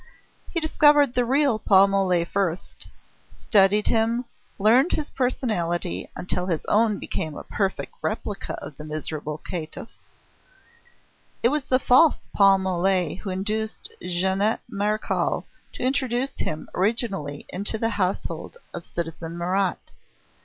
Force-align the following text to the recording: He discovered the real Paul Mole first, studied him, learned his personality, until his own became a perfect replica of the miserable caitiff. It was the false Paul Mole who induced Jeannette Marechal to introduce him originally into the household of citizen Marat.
He 0.49 0.59
discovered 0.59 1.13
the 1.13 1.23
real 1.25 1.59
Paul 1.59 1.89
Mole 1.89 2.25
first, 2.25 2.87
studied 3.39 3.87
him, 3.89 4.25
learned 4.57 4.93
his 4.93 5.11
personality, 5.11 6.09
until 6.15 6.47
his 6.47 6.65
own 6.67 6.97
became 6.97 7.37
a 7.37 7.43
perfect 7.43 7.93
replica 8.01 8.55
of 8.63 8.75
the 8.77 8.83
miserable 8.83 9.37
caitiff. 9.37 9.89
It 11.43 11.49
was 11.49 11.65
the 11.65 11.77
false 11.77 12.27
Paul 12.33 12.57
Mole 12.57 13.17
who 13.17 13.29
induced 13.29 13.93
Jeannette 14.01 14.61
Marechal 14.67 15.45
to 15.73 15.83
introduce 15.83 16.31
him 16.35 16.67
originally 16.73 17.45
into 17.49 17.77
the 17.77 17.89
household 17.89 18.57
of 18.73 18.87
citizen 18.87 19.37
Marat. 19.37 19.91